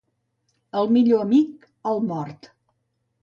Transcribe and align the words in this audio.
El 0.79 0.89
millor 0.95 1.21
amic, 1.27 1.69
el 1.91 2.01
mort. 2.13 2.49